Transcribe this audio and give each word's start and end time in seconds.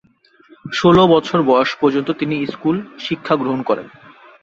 ষোল 0.73 0.97
বছর 1.13 1.39
বয়স 1.41 1.71
পর্যন্ত 1.81 2.09
তিনি 2.11 2.35
স্কুল 2.45 2.75
শিক্ষা 2.99 3.33
গ্রহণ 3.35 3.59
করেন। 3.63 3.87